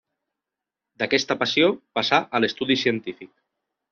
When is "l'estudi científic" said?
2.43-3.31